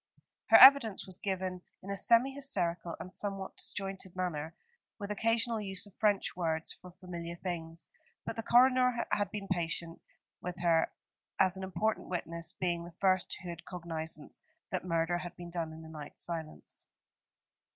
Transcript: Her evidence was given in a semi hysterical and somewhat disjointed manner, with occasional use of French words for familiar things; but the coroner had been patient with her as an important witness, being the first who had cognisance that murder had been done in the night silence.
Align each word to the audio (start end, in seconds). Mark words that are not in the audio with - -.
Her 0.47 0.57
evidence 0.57 1.05
was 1.05 1.19
given 1.19 1.61
in 1.83 1.91
a 1.91 1.95
semi 1.95 2.33
hysterical 2.33 2.95
and 2.99 3.13
somewhat 3.13 3.55
disjointed 3.57 4.15
manner, 4.15 4.55
with 4.97 5.11
occasional 5.11 5.61
use 5.61 5.85
of 5.85 5.93
French 5.93 6.35
words 6.35 6.73
for 6.73 6.89
familiar 6.89 7.35
things; 7.35 7.87
but 8.25 8.35
the 8.35 8.41
coroner 8.41 9.05
had 9.11 9.29
been 9.29 9.47
patient 9.47 10.01
with 10.41 10.57
her 10.61 10.91
as 11.37 11.55
an 11.55 11.61
important 11.63 12.07
witness, 12.07 12.51
being 12.51 12.83
the 12.83 12.95
first 12.99 13.37
who 13.43 13.49
had 13.49 13.63
cognisance 13.63 14.41
that 14.71 14.83
murder 14.83 15.19
had 15.19 15.35
been 15.35 15.51
done 15.51 15.71
in 15.71 15.83
the 15.83 15.87
night 15.87 16.19
silence. 16.19 16.87